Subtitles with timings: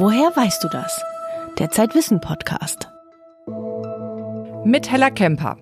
[0.00, 1.02] Woher weißt du das?
[1.58, 2.88] Der Zeitwissen Podcast.
[4.64, 5.56] Mit Hella Kemper.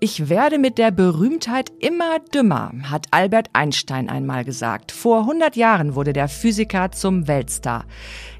[0.00, 4.90] Ich werde mit der Berühmtheit immer dümmer, hat Albert Einstein einmal gesagt.
[4.90, 7.84] Vor 100 Jahren wurde der Physiker zum Weltstar.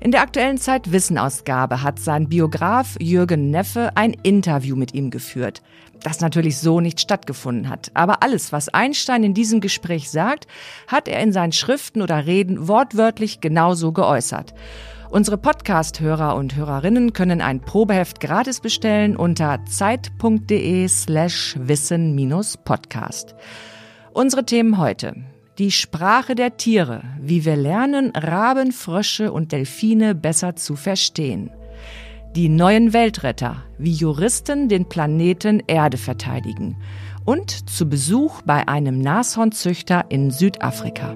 [0.01, 5.63] In der aktuellen Zeitwissen-Ausgabe hat sein Biograf Jürgen Neffe ein Interview mit ihm geführt.
[6.03, 7.93] Das natürlich so nicht stattgefunden hat.
[7.95, 10.49] Aber alles, was Einstein in diesem Gespräch sagt,
[10.89, 14.53] hat er in seinen Schriften oder Reden wortwörtlich genauso geäußert.
[15.11, 23.35] Unsere Podcast-Hörer und Hörerinnen können ein Probeheft gratis bestellen unter zeit.de slash wissen-podcast.
[24.13, 25.15] Unsere Themen heute.
[25.59, 31.51] Die Sprache der Tiere, wie wir lernen, Raben, Frösche und Delfine besser zu verstehen.
[32.35, 36.77] Die neuen Weltretter, wie Juristen den Planeten Erde verteidigen.
[37.25, 41.15] Und zu Besuch bei einem Nashornzüchter in Südafrika.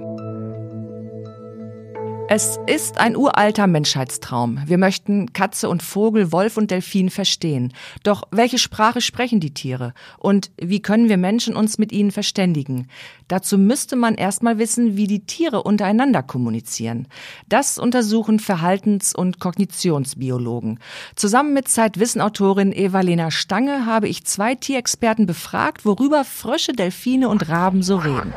[2.32, 4.60] Es ist ein uralter Menschheitstraum.
[4.64, 7.72] Wir möchten Katze und Vogel, Wolf und Delfin verstehen.
[8.04, 9.94] Doch welche Sprache sprechen die Tiere?
[10.16, 12.86] Und wie können wir Menschen uns mit ihnen verständigen?
[13.26, 17.08] Dazu müsste man erstmal wissen, wie die Tiere untereinander kommunizieren.
[17.48, 20.78] Das untersuchen Verhaltens- und Kognitionsbiologen.
[21.16, 27.82] Zusammen mit Zeitwissenautorin Eva-Lena Stange habe ich zwei Tierexperten befragt, worüber Frösche, Delfine und Raben
[27.82, 28.32] so reden.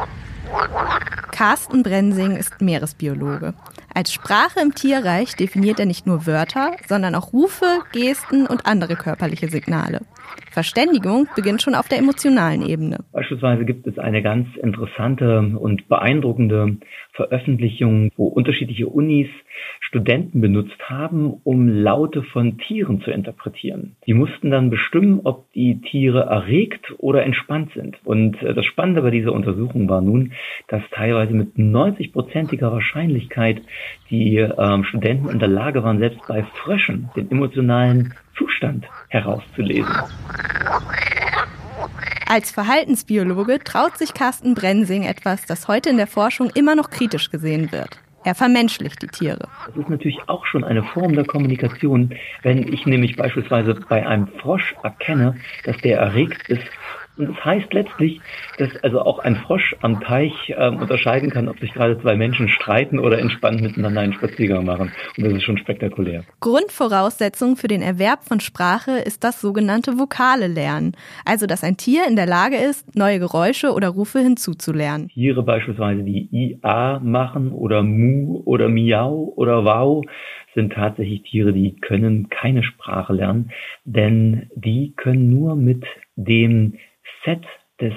[1.31, 3.53] Carsten Brensing ist Meeresbiologe.
[3.93, 8.95] Als Sprache im Tierreich definiert er nicht nur Wörter, sondern auch Rufe, Gesten und andere
[8.95, 10.01] körperliche Signale.
[10.51, 12.99] Verständigung beginnt schon auf der emotionalen Ebene.
[13.11, 16.77] Beispielsweise gibt es eine ganz interessante und beeindruckende
[17.13, 19.27] Veröffentlichung, wo unterschiedliche Unis
[19.79, 23.95] Studenten benutzt haben, um Laute von Tieren zu interpretieren.
[24.07, 27.97] Die mussten dann bestimmen, ob die Tiere erregt oder entspannt sind.
[28.03, 30.33] Und äh, das Spannende bei dieser Untersuchung war nun,
[30.67, 33.61] dass teilweise mit 90-prozentiger Wahrscheinlichkeit
[34.09, 39.95] die ähm, Studenten in der Lage waren, selbst bei Fröschen den emotionalen Zustand herauszulesen.
[42.27, 47.29] Als Verhaltensbiologe traut sich Carsten Brensing etwas, das heute in der Forschung immer noch kritisch
[47.29, 47.99] gesehen wird.
[48.25, 49.49] Er vermenschlicht die Tiere.
[49.67, 54.27] Das ist natürlich auch schon eine Form der Kommunikation, wenn ich nämlich beispielsweise bei einem
[54.39, 55.35] Frosch erkenne,
[55.65, 56.63] dass der erregt ist
[57.15, 58.19] und das heißt letztlich,
[58.57, 62.49] dass also auch ein Frosch am Teich äh, unterscheiden kann, ob sich gerade zwei Menschen
[62.49, 64.91] streiten oder entspannt miteinander einen Spaziergang machen.
[65.17, 66.23] Und das ist schon spektakulär.
[66.39, 70.93] Grundvoraussetzung für den Erwerb von Sprache ist das sogenannte vokale Lernen.
[71.23, 75.09] Also, dass ein Tier in der Lage ist, neue Geräusche oder Rufe hinzuzulernen.
[75.09, 80.03] Tiere beispielsweise, die IA machen oder Mu oder Miau oder Wow,
[80.55, 83.51] sind tatsächlich Tiere, die können keine Sprache lernen,
[83.85, 85.83] denn die können nur mit
[86.15, 86.75] dem
[87.23, 87.43] Set
[87.79, 87.93] des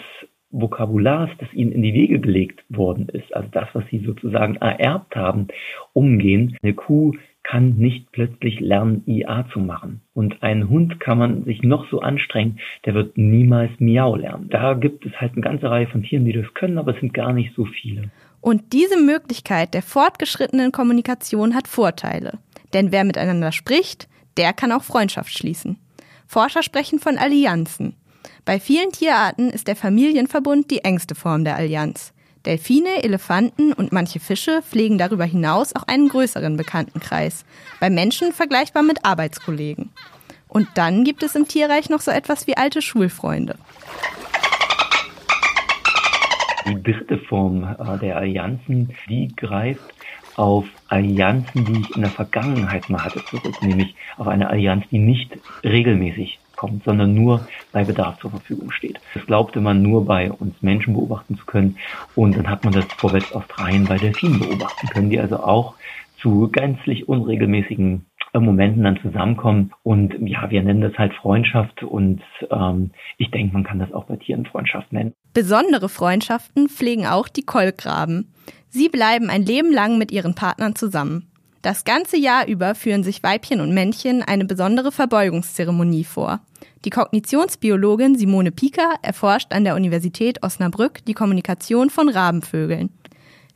[0.50, 5.17] Vokabulars, das ihnen in die Wege gelegt worden ist, also das, was sie sozusagen ererbt
[5.17, 5.49] haben,
[5.93, 6.56] umgehen.
[6.62, 7.12] Eine Kuh
[7.43, 10.00] kann nicht plötzlich lernen, IA zu machen.
[10.15, 14.49] Und ein Hund kann man sich noch so anstrengen, der wird niemals Miau lernen.
[14.49, 17.15] Da gibt es halt eine ganze Reihe von Tieren, die das können, aber es sind
[17.15, 18.11] gar nicht so viele.
[18.41, 22.39] Und diese Möglichkeit der fortgeschrittenen Kommunikation hat Vorteile.
[22.72, 25.78] Denn wer miteinander spricht, der kann auch Freundschaft schließen.
[26.27, 27.95] Forscher sprechen von Allianzen.
[28.47, 32.12] Bei vielen Tierarten ist der Familienverbund die engste Form der Allianz.
[32.47, 37.45] Delfine, Elefanten und manche Fische pflegen darüber hinaus auch einen größeren Bekanntenkreis.
[37.81, 39.91] Bei Menschen vergleichbar mit Arbeitskollegen.
[40.47, 43.57] Und dann gibt es im Tierreich noch so etwas wie alte Schulfreunde.
[46.69, 49.83] Die dritte Form äh, der Allianzen, die greift
[50.37, 55.01] auf Allianzen, die ich in der Vergangenheit mal hatte, zurück, nämlich auf eine Allianz, die
[55.01, 58.99] nicht regelmäßig kommt, sondern nur bei Bedarf zur Verfügung steht.
[59.15, 61.77] Das glaubte man nur bei uns Menschen beobachten zu können
[62.15, 65.75] und dann hat man das vorwärts Australien bei Delfinen beobachten können, die also auch
[66.21, 72.22] zu gänzlich unregelmäßigen äh, Momenten dann zusammenkommen und ja, wir nennen das halt Freundschaft und
[72.50, 75.15] ähm, ich denke, man kann das auch bei Tieren Freundschaft nennen.
[75.33, 78.33] Besondere Freundschaften pflegen auch die Kolkraben.
[78.69, 81.28] Sie bleiben ein Leben lang mit ihren Partnern zusammen.
[81.66, 86.39] Das ganze Jahr über führen sich Weibchen und Männchen eine besondere Verbeugungszeremonie vor.
[86.84, 92.91] Die Kognitionsbiologin Simone Pieker erforscht an der Universität Osnabrück die Kommunikation von Rabenvögeln.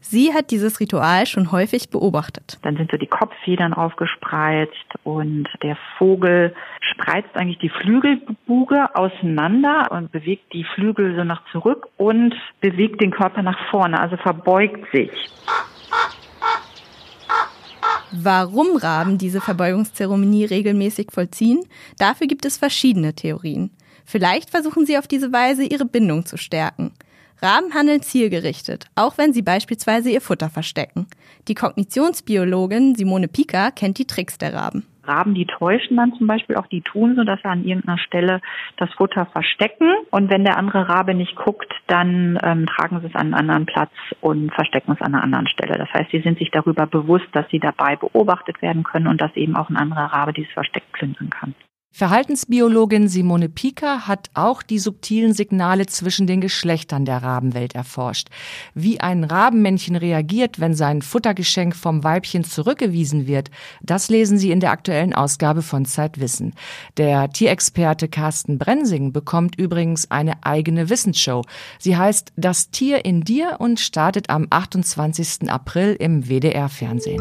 [0.00, 2.58] Sie hat dieses Ritual schon häufig beobachtet.
[2.62, 4.72] Dann sind so die Kopffedern aufgespreizt
[5.04, 11.86] und der Vogel spreizt eigentlich die Flügelbuge auseinander und bewegt die Flügel so nach zurück
[11.96, 15.12] und bewegt den Körper nach vorne, also verbeugt sich.
[18.12, 21.64] Warum Raben diese Verbeugungszeremonie regelmäßig vollziehen,
[21.98, 23.70] dafür gibt es verschiedene Theorien.
[24.04, 26.92] Vielleicht versuchen sie auf diese Weise ihre Bindung zu stärken.
[27.40, 31.06] Raben handeln zielgerichtet, auch wenn sie beispielsweise ihr Futter verstecken.
[31.48, 34.84] Die Kognitionsbiologin Simone Pika kennt die Tricks der Raben.
[35.04, 38.40] Raben, die täuschen dann zum Beispiel auch, die tun so, dass sie an irgendeiner Stelle
[38.76, 39.90] das Futter verstecken.
[40.10, 43.66] Und wenn der andere Rabe nicht guckt, dann ähm, tragen sie es an einen anderen
[43.66, 45.78] Platz und verstecken es an einer anderen Stelle.
[45.78, 49.34] Das heißt, sie sind sich darüber bewusst, dass sie dabei beobachtet werden können und dass
[49.36, 51.54] eben auch ein anderer Rabe dieses Versteck plündern kann.
[51.92, 58.28] Verhaltensbiologin Simone Pieker hat auch die subtilen Signale zwischen den Geschlechtern der Rabenwelt erforscht.
[58.74, 63.50] Wie ein Rabenmännchen reagiert, wenn sein Futtergeschenk vom Weibchen zurückgewiesen wird,
[63.82, 66.54] das lesen Sie in der aktuellen Ausgabe von Zeitwissen.
[66.96, 71.42] Der Tierexperte Carsten Brensing bekommt übrigens eine eigene Wissensshow.
[71.78, 75.50] Sie heißt Das Tier in dir und startet am 28.
[75.50, 77.20] April im WDR Fernsehen.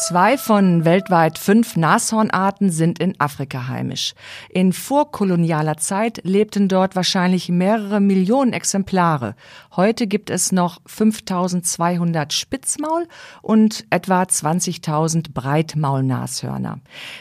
[0.00, 4.14] Zwei von weltweit fünf Nashornarten sind in Afrika heimisch.
[4.48, 9.34] In vorkolonialer Zeit lebten dort wahrscheinlich mehrere Millionen Exemplare.
[9.74, 13.08] Heute gibt es noch 5200 Spitzmaul
[13.42, 16.78] und etwa 20.000 Breitmaulnashörner.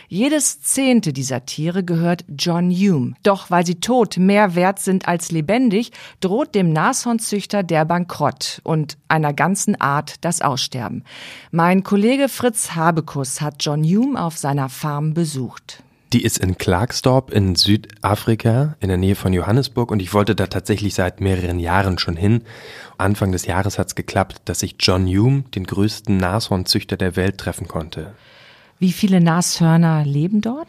[0.07, 3.15] Jedes zehnte dieser Tiere gehört John Hume.
[3.23, 8.97] Doch weil sie tot mehr wert sind als lebendig, droht dem Nashornzüchter der Bankrott und
[9.07, 11.03] einer ganzen Art das Aussterben.
[11.51, 15.84] Mein Kollege Fritz Habekus hat John Hume auf seiner Farm besucht.
[16.14, 20.48] Die ist in Clarksdorp in Südafrika in der Nähe von Johannesburg und ich wollte da
[20.48, 22.44] tatsächlich seit mehreren Jahren schon hin.
[22.98, 27.38] Anfang des Jahres hat es geklappt, dass ich John Hume, den größten Nashornzüchter der Welt,
[27.38, 28.14] treffen konnte.
[28.79, 30.68] Wie viele Nashörner leben dort?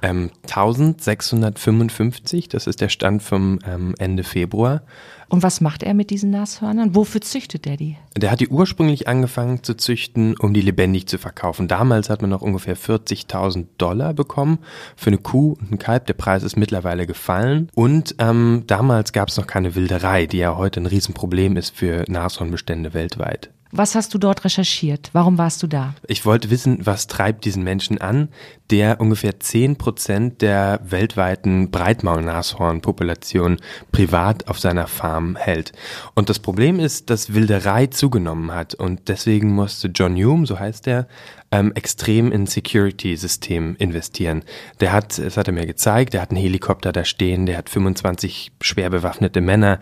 [0.00, 4.80] Ähm, 1655, das ist der Stand vom ähm, Ende Februar.
[5.28, 6.94] Und was macht er mit diesen Nashörnern?
[6.94, 7.98] Wofür züchtet er die?
[8.16, 11.68] Der hat die ursprünglich angefangen zu züchten, um die lebendig zu verkaufen.
[11.68, 14.60] Damals hat man noch ungefähr 40.000 Dollar bekommen
[14.96, 16.06] für eine Kuh und einen Kalb.
[16.06, 17.68] Der Preis ist mittlerweile gefallen.
[17.74, 22.06] Und ähm, damals gab es noch keine Wilderei, die ja heute ein Riesenproblem ist für
[22.08, 23.50] Nashornbestände weltweit.
[23.72, 25.10] Was hast du dort recherchiert?
[25.12, 25.94] Warum warst du da?
[26.08, 28.28] Ich wollte wissen, was treibt diesen Menschen an,
[28.70, 33.58] der ungefähr zehn Prozent der weltweiten Breitmaulnashornpopulation
[33.92, 35.72] privat auf seiner Farm hält.
[36.14, 40.88] Und das Problem ist, dass Wilderei zugenommen hat und deswegen musste John Hume, so heißt
[40.88, 41.06] er,
[41.52, 44.42] ähm, extrem in Security-System investieren.
[44.80, 47.68] Der hat, das hat er mir gezeigt, der hat einen Helikopter da stehen, der hat
[47.68, 49.78] 25 schwer bewaffnete Männer,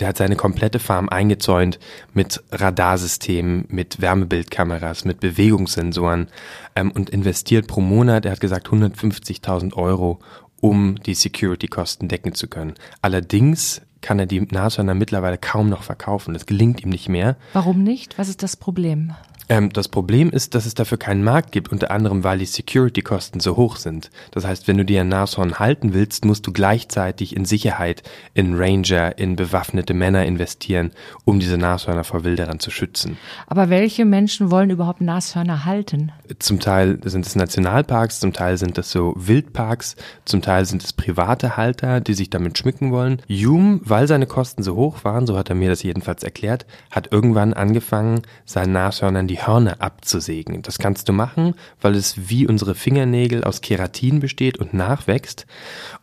[0.00, 1.78] der hat seine komplette Farm eingezäunt
[2.12, 6.28] mit Radarsystemen, mit Wärmebildkameras, mit Bewegungssensoren
[6.74, 10.20] ähm, und investiert pro Monat, er hat gesagt, 150.000 Euro,
[10.60, 12.74] um die Security-Kosten decken zu können.
[13.02, 16.34] Allerdings kann er die Nashörner mittlerweile kaum noch verkaufen.
[16.34, 17.36] Das gelingt ihm nicht mehr.
[17.52, 18.18] Warum nicht?
[18.18, 19.14] Was ist das Problem?
[19.48, 23.40] Ähm, das Problem ist, dass es dafür keinen Markt gibt, unter anderem weil die Security-Kosten
[23.40, 24.10] so hoch sind.
[24.32, 28.02] Das heißt, wenn du dir ein Nashorn halten willst, musst du gleichzeitig in Sicherheit,
[28.34, 30.90] in Ranger, in bewaffnete Männer investieren,
[31.24, 33.18] um diese Nashörner vor Wilderern zu schützen.
[33.46, 36.12] Aber welche Menschen wollen überhaupt Nashörner halten?
[36.38, 40.92] Zum Teil sind es Nationalparks, zum Teil sind es so Wildparks, zum Teil sind es
[40.92, 43.22] private Halter, die sich damit schmücken wollen.
[43.28, 47.12] Hume, weil seine Kosten so hoch waren, so hat er mir das jedenfalls erklärt, hat
[47.12, 50.62] irgendwann angefangen, seinen Nashörnern die die Hörner abzusägen.
[50.62, 55.46] Das kannst du machen, weil es wie unsere Fingernägel aus Keratin besteht und nachwächst.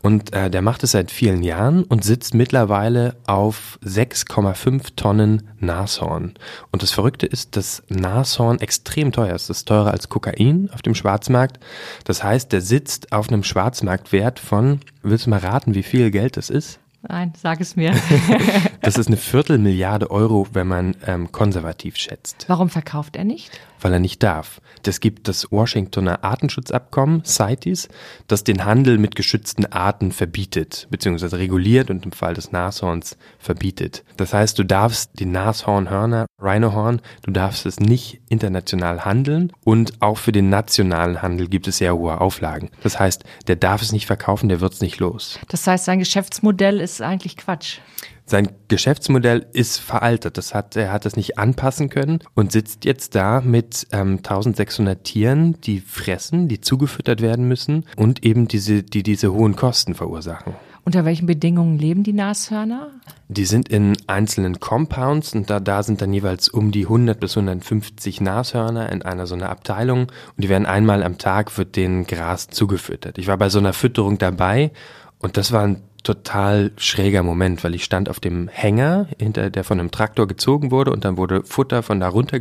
[0.02, 6.34] Und äh, der macht es seit vielen Jahren und sitzt mittlerweile auf 6,5 Tonnen Nashorn.
[6.72, 9.50] Und das Verrückte ist, dass Nashorn extrem teuer ist.
[9.50, 11.60] Das ist teurer als Kokain auf dem Schwarzmarkt.
[12.04, 16.38] Das heißt, der sitzt auf einem Schwarzmarktwert von, willst du mal raten, wie viel Geld
[16.38, 16.80] das ist?
[17.02, 17.94] Nein, sag es mir.
[18.84, 22.46] das ist eine Viertelmilliarde Euro, wenn man ähm, konservativ schätzt.
[22.48, 23.60] Warum verkauft er nicht?
[23.84, 24.62] weil er nicht darf.
[24.86, 27.90] Es gibt das Washingtoner Artenschutzabkommen, CITES,
[28.28, 34.04] das den Handel mit geschützten Arten verbietet, beziehungsweise reguliert und im Fall des Nashorns verbietet.
[34.18, 40.18] Das heißt, du darfst die Nashornhörner, Rhinohorn, du darfst es nicht international handeln und auch
[40.18, 42.70] für den nationalen Handel gibt es sehr hohe Auflagen.
[42.84, 45.40] Das heißt, der darf es nicht verkaufen, der wird es nicht los.
[45.48, 47.80] Das heißt, sein Geschäftsmodell ist eigentlich Quatsch.
[48.34, 50.40] Sein Geschäftsmodell ist veraltet.
[50.40, 55.04] Das hat, er hat das nicht anpassen können und sitzt jetzt da mit ähm, 1600
[55.04, 60.56] Tieren, die fressen, die zugefüttert werden müssen und eben diese, die diese hohen Kosten verursachen.
[60.84, 62.90] Unter welchen Bedingungen leben die Nashörner?
[63.28, 67.38] Die sind in einzelnen Compounds und da, da sind dann jeweils um die 100 bis
[67.38, 72.08] 150 Nashörner in einer so einer Abteilung und die werden einmal am Tag wird denen
[72.08, 73.20] Gras zugefüttert.
[73.20, 74.72] Ich war bei so einer Fütterung dabei
[75.20, 79.80] und das waren total schräger Moment, weil ich stand auf dem Hänger, hinter der von
[79.80, 82.40] einem Traktor gezogen wurde und dann wurde Futter von da runter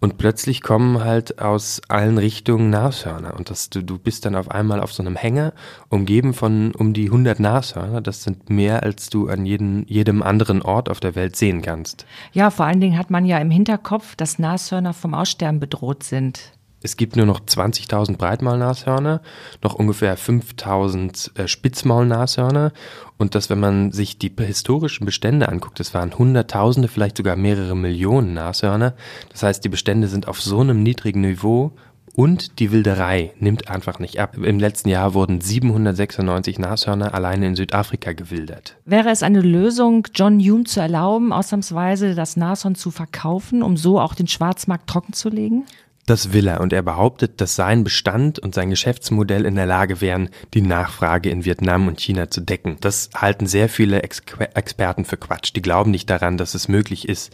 [0.00, 4.50] und plötzlich kommen halt aus allen Richtungen Nashörner und das, du, du bist dann auf
[4.50, 5.52] einmal auf so einem Hänger
[5.88, 8.00] umgeben von um die 100 Nashörner.
[8.00, 12.06] Das sind mehr, als du an jeden, jedem anderen Ort auf der Welt sehen kannst.
[12.32, 16.52] Ja, vor allen Dingen hat man ja im Hinterkopf, dass Nashörner vom Aussterben bedroht sind.
[16.82, 19.22] Es gibt nur noch 20.000 Breitmaulnashörner,
[19.62, 22.72] noch ungefähr 5.000 äh, Spitzmaulnashörner.
[23.18, 27.76] Und das, wenn man sich die historischen Bestände anguckt, das waren Hunderttausende, vielleicht sogar mehrere
[27.76, 28.94] Millionen Nashörner.
[29.30, 31.72] Das heißt, die Bestände sind auf so einem niedrigen Niveau.
[32.14, 34.36] Und die Wilderei nimmt einfach nicht ab.
[34.36, 38.76] Im letzten Jahr wurden 796 Nashörner alleine in Südafrika gewildert.
[38.84, 43.98] Wäre es eine Lösung, John Hume zu erlauben, ausnahmsweise das Nashorn zu verkaufen, um so
[43.98, 45.64] auch den Schwarzmarkt trocken zu legen?
[46.06, 50.00] Das will er und er behauptet, dass sein Bestand und sein Geschäftsmodell in der Lage
[50.00, 52.76] wären, die Nachfrage in Vietnam und China zu decken.
[52.80, 54.20] Das halten sehr viele Ex
[54.54, 55.52] Experten für Quatsch.
[55.54, 57.32] Die glauben nicht daran, dass es möglich ist,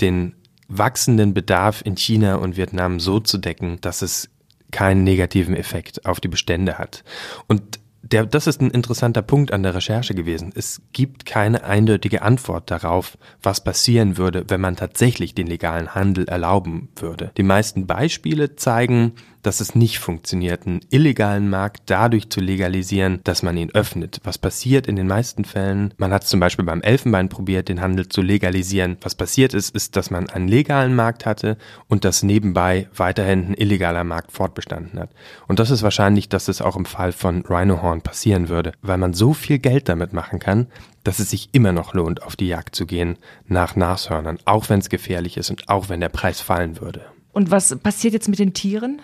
[0.00, 0.34] den
[0.68, 4.30] wachsenden Bedarf in China und Vietnam so zu decken, dass es
[4.70, 7.04] keinen negativen Effekt auf die Bestände hat.
[7.46, 7.78] Und
[8.12, 10.52] der, das ist ein interessanter Punkt an der Recherche gewesen.
[10.54, 16.28] Es gibt keine eindeutige Antwort darauf, was passieren würde, wenn man tatsächlich den legalen Handel
[16.28, 17.32] erlauben würde.
[17.36, 19.12] Die meisten Beispiele zeigen,
[19.46, 24.20] dass es nicht funktioniert, einen illegalen Markt dadurch zu legalisieren, dass man ihn öffnet.
[24.24, 25.94] Was passiert in den meisten Fällen?
[25.98, 28.96] Man hat zum Beispiel beim Elfenbein probiert, den Handel zu legalisieren.
[29.02, 33.54] Was passiert ist, ist, dass man einen legalen Markt hatte und dass nebenbei weiterhin ein
[33.54, 35.10] illegaler Markt fortbestanden hat.
[35.46, 39.14] Und das ist wahrscheinlich, dass es auch im Fall von Rhinohorn passieren würde, weil man
[39.14, 40.66] so viel Geld damit machen kann,
[41.04, 44.80] dass es sich immer noch lohnt, auf die Jagd zu gehen nach Nashörnern, auch wenn
[44.80, 47.02] es gefährlich ist und auch wenn der Preis fallen würde.
[47.32, 49.02] Und was passiert jetzt mit den Tieren?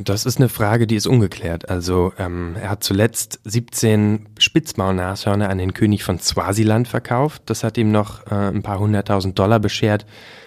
[0.00, 1.68] Das ist eine Frage, die ist ungeklärt.
[1.68, 7.42] Also ähm, er hat zuletzt 17 Spitzmaulnashörner an den König von Swasiland verkauft.
[7.46, 10.06] Das hat ihm noch äh, ein paar hunderttausend Dollar beschert,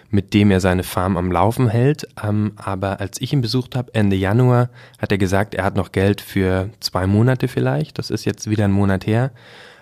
[0.09, 2.07] mit dem er seine Farm am Laufen hält.
[2.23, 5.91] Ähm, aber als ich ihn besucht habe, Ende Januar, hat er gesagt, er hat noch
[5.91, 7.99] Geld für zwei Monate vielleicht.
[7.99, 9.31] Das ist jetzt wieder ein Monat her.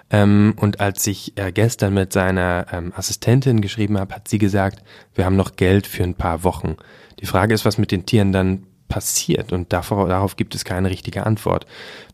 [0.10, 4.82] Ähm, und als ich äh, gestern mit seiner ähm, Assistentin geschrieben habe, hat sie gesagt,
[5.14, 6.76] wir haben noch Geld für ein paar Wochen.
[7.20, 10.90] Die Frage ist, was mit den Tieren dann passiert und davor, darauf gibt es keine
[10.90, 11.66] richtige Antwort.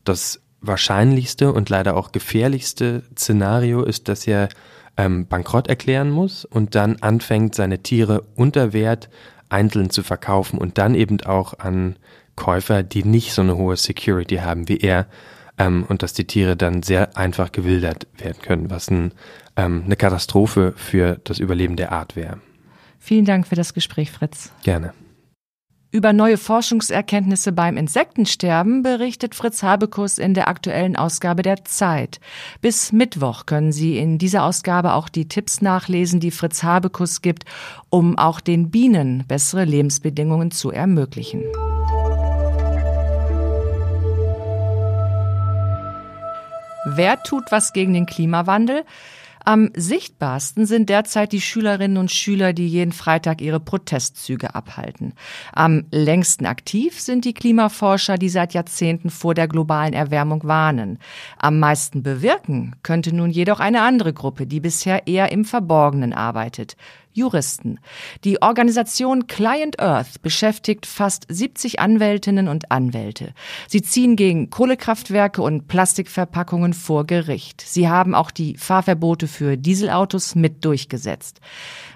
[0.04, 4.50] Das wahrscheinlichste und leider auch gefährlichste Szenario ist, dass er
[4.98, 9.10] ähm, Bankrott erklären muss und dann anfängt, seine Tiere unter Wert
[9.50, 11.96] einzeln zu verkaufen und dann eben auch an
[12.36, 15.08] Käufer, die nicht so eine hohe Security haben wie er
[15.58, 19.14] ähm, und dass die Tiere dann sehr einfach gewildert werden können, was ein,
[19.56, 22.40] ähm, eine Katastrophe für das Überleben der Art wäre.
[23.00, 24.52] Vielen Dank für das Gespräch, Fritz.
[24.64, 24.94] Gerne.
[25.92, 32.20] Über neue Forschungserkenntnisse beim Insektensterben berichtet Fritz Habekus in der aktuellen Ausgabe der Zeit.
[32.60, 37.46] Bis Mittwoch können Sie in dieser Ausgabe auch die Tipps nachlesen, die Fritz Habekus gibt,
[37.90, 41.44] um auch den Bienen bessere Lebensbedingungen zu ermöglichen.
[46.88, 48.84] Wer tut was gegen den Klimawandel?
[49.48, 55.14] Am sichtbarsten sind derzeit die Schülerinnen und Schüler, die jeden Freitag ihre Protestzüge abhalten.
[55.54, 60.98] Am längsten aktiv sind die Klimaforscher, die seit Jahrzehnten vor der globalen Erwärmung warnen.
[61.38, 66.76] Am meisten bewirken könnte nun jedoch eine andere Gruppe, die bisher eher im Verborgenen arbeitet.
[67.16, 67.80] Juristen.
[68.24, 73.34] Die Organisation Client Earth beschäftigt fast 70 Anwältinnen und Anwälte.
[73.68, 77.62] Sie ziehen gegen Kohlekraftwerke und Plastikverpackungen vor Gericht.
[77.62, 81.40] Sie haben auch die Fahrverbote für Dieselautos mit durchgesetzt.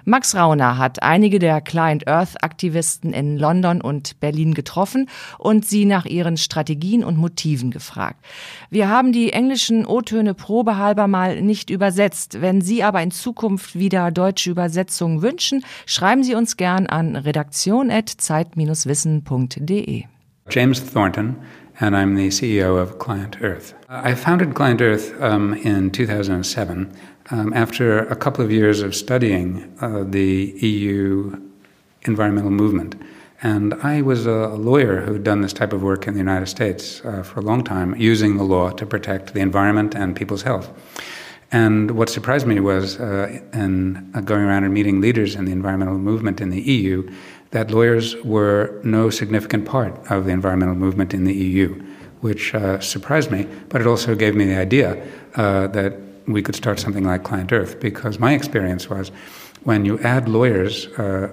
[0.04, 5.84] Max Rauner hat einige der Client Earth Aktivisten in London und Berlin getroffen und sie
[5.84, 8.24] nach ihren Strategien und Motiven gefragt.
[8.70, 12.40] Wir haben die englischen O-Töne probehalber mal nicht übersetzt.
[12.40, 20.04] Wenn Sie aber in Zukunft wieder deutsche Übersetzungen wünschen, schreiben Sie uns gern an redaktion@zeit-wissen.de.
[20.50, 21.36] James Thornton
[21.80, 23.74] and I'm the CEO of Client Earth.
[23.88, 26.94] I founded Client Earth um, in 2007
[27.30, 31.40] um, after a couple of years of studying uh, the EU
[32.02, 33.00] environmental movement.
[33.42, 36.46] And I was a lawyer who had done this type of work in the United
[36.46, 40.42] States uh, for a long time, using the law to protect the environment and people's
[40.42, 40.70] health.
[41.52, 45.52] And what surprised me was, uh, in uh, going around and meeting leaders in the
[45.52, 47.10] environmental movement in the EU,
[47.50, 51.68] that lawyers were no significant part of the environmental movement in the EU,
[52.20, 55.04] which uh, surprised me, but it also gave me the idea
[55.34, 59.10] uh, that we could start something like Client Earth, because my experience was
[59.64, 61.32] when you add lawyers uh,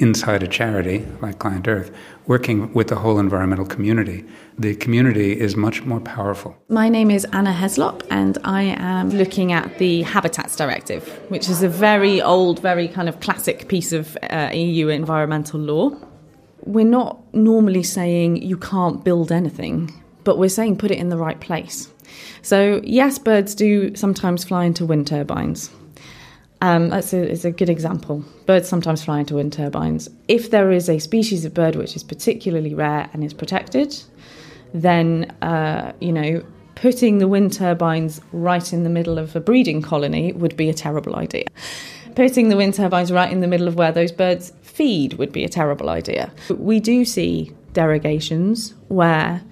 [0.00, 1.90] inside a charity like Client Earth,
[2.26, 4.24] working with the whole environmental community,
[4.58, 6.56] the community is much more powerful.
[6.68, 11.62] My name is Anna Heslop, and I am looking at the Habitats Directive, which is
[11.62, 15.96] a very old, very kind of classic piece of uh, EU environmental law.
[16.64, 19.92] We're not normally saying you can't build anything,
[20.24, 21.88] but we're saying put it in the right place.
[22.42, 25.70] So, yes, birds do sometimes fly into wind turbines.
[26.62, 28.24] Um, that's a, is a good example.
[28.46, 30.10] Birds sometimes fly into wind turbines.
[30.28, 33.96] If there is a species of bird which is particularly rare and is protected,
[34.74, 39.82] then uh, you know putting the wind turbines right in the middle of a breeding
[39.82, 41.44] colony would be a terrible idea.
[42.14, 45.44] Putting the wind turbines right in the middle of where those birds feed would be
[45.44, 46.32] a terrible idea.
[46.48, 49.42] We do see derogations where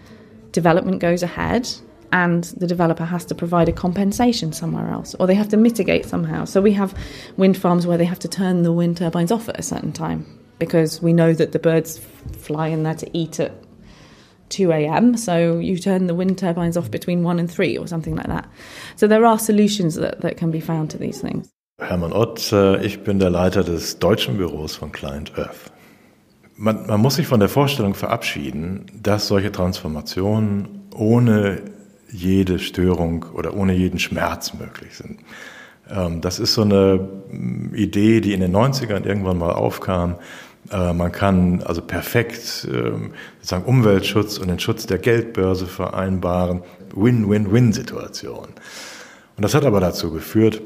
[0.53, 1.71] development goes ahead
[2.13, 6.07] and the developer has to provide a compensation somewhere else or they have to mitigate
[6.07, 6.45] somehow.
[6.45, 6.95] So we have
[7.37, 10.27] wind farms where they have to turn the wind turbines off at a certain time
[10.59, 11.99] because we know that the birds
[12.39, 13.53] fly in there to eat at
[14.49, 15.17] 2 a.m.
[15.17, 18.49] So you turn the wind turbines off between 1 and 3 or something like that.
[18.97, 21.51] So there are solutions that, that can be found to these things.
[21.81, 25.71] Hermann Ott, äh, ich bin der Leiter des deutschen Büros von Client Earth.
[26.57, 31.63] Man, man muss sich von der Vorstellung verabschieden, dass solche Transformationen ohne
[32.11, 35.21] jede Störung oder ohne jeden Schmerz möglich sind.
[35.91, 40.17] Ähm, das ist so eine mm, Idee, die in den 90ern irgendwann mal aufkam.
[40.71, 46.63] Äh, man kann also perfekt ähm, sozusagen Umweltschutz und den Schutz der Geldbörse vereinbaren.
[46.95, 48.49] Win-Win-Win-Situation.
[49.37, 50.61] Und das hat aber dazu geführt,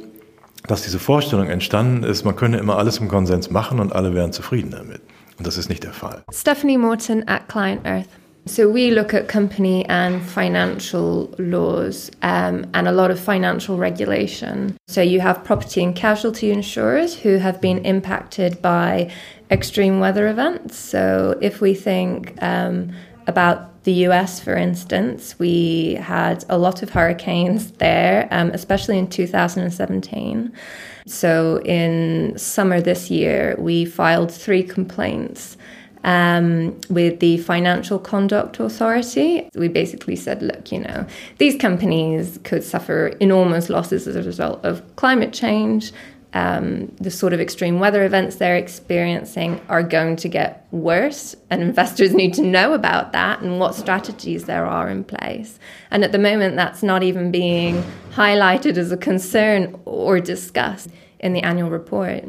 [0.67, 4.33] dass diese Vorstellung entstanden ist, man könne immer alles im Konsens machen und alle wären
[4.33, 5.03] zufrieden damit.
[5.39, 6.23] Und das ist nicht der Fall.
[6.33, 8.07] Stephanie Morton at Client Earth.
[8.45, 14.77] So we look at company and financial laws um, and a lot of financial regulation.
[14.89, 19.13] So you have property and casualty insurers who have been impacted by
[19.51, 20.77] extreme weather events.
[20.77, 22.93] So if we think um,
[23.29, 29.09] about the US, for instance, we had a lot of hurricanes there, um, especially in
[29.09, 30.53] 2017.
[31.07, 35.57] So in summer this year, we filed three complaints
[36.05, 39.49] um, with the Financial Conduct Authority.
[39.55, 41.07] We basically said, look, you know,
[41.39, 45.93] these companies could suffer enormous losses as a result of climate change.
[46.35, 51.61] Um, the sort of extreme weather events they're experiencing are going to get worse, and
[51.61, 55.59] investors need to know about that and what strategies there are in place.
[55.91, 60.89] And at the moment, that's not even being highlighted as a concern or discussed
[61.21, 62.25] in the annual report.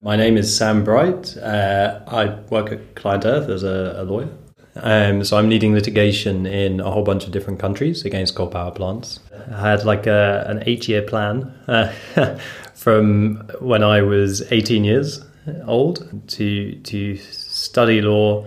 [0.00, 1.36] My name is Sam Bright.
[1.36, 4.28] Uh, I work at Client Earth as a, a lawyer.
[4.76, 8.70] Um, so I'm leading litigation in a whole bunch of different countries against coal power
[8.70, 9.18] plants.
[9.50, 11.92] I had like a, an eight-year plan uh,
[12.74, 15.24] from when I was 18 years
[15.66, 18.46] old to to study law,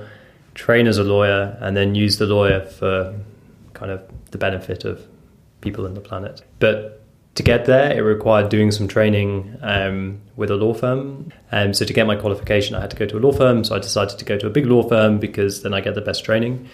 [0.54, 3.14] train as a lawyer, and then use the lawyer for
[3.74, 5.06] kind of the benefit of
[5.60, 6.44] people in the planet.
[6.60, 7.01] But
[7.36, 11.32] to get there, it required doing some training um, with a law firm.
[11.52, 13.64] Um, so to get my qualification, I had to go to a law firm.
[13.64, 16.02] So I decided to go to a big law firm because then I get the
[16.02, 16.68] best training.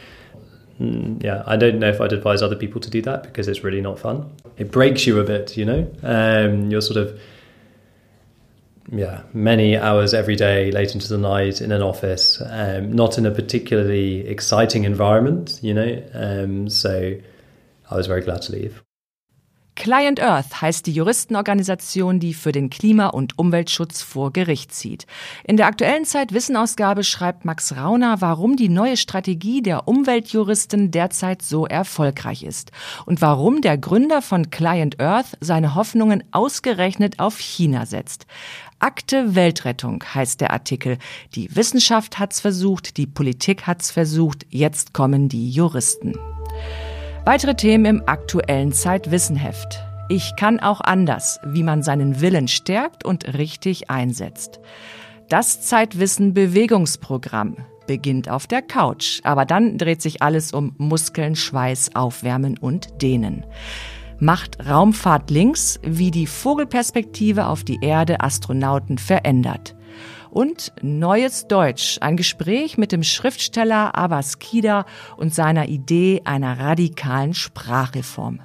[0.80, 3.63] Mm, yeah, I don't know if I'd advise other people to do that because it's
[3.63, 4.32] really not fun.
[4.58, 5.91] It breaks you a bit, you know.
[6.04, 7.20] Um, you're sort of
[8.89, 13.26] yeah many hours every day, late into the night in an office, um, not in
[13.26, 16.04] a particularly exciting environment, you know.
[16.13, 17.15] Um, so
[17.89, 18.87] I was very glad to leave.
[19.78, 25.06] Client Earth heißt die Juristenorganisation, die für den Klima- und Umweltschutz vor Gericht zieht.
[25.44, 31.68] In der aktuellen Zeit-Wissen-Ausgabe schreibt Max Rauner, warum die neue Strategie der Umweltjuristen derzeit so
[31.68, 32.72] erfolgreich ist
[33.06, 38.26] und warum der Gründer von Client Earth seine Hoffnungen ausgerechnet auf China setzt.
[38.80, 40.98] Akte Weltrettung heißt der Artikel.
[41.36, 46.13] Die Wissenschaft hat's versucht, die Politik hat's versucht, jetzt kommen die Juristen.
[47.28, 49.84] Weitere Themen im aktuellen Zeitwissenheft.
[50.08, 54.62] Ich kann auch anders, wie man seinen Willen stärkt und richtig einsetzt.
[55.28, 61.96] Das Zeitwissen Bewegungsprogramm beginnt auf der Couch, aber dann dreht sich alles um Muskeln, Schweiß,
[61.96, 63.46] Aufwärmen und Dehnen.
[64.22, 69.77] Macht Raumfahrt links, wie die Vogelperspektive auf die Erde Astronauten verändert
[70.30, 74.86] und Neues Deutsch, ein Gespräch mit dem Schriftsteller Abbas Kida
[75.18, 78.42] und seiner Idee einer radikalen Sprachreform.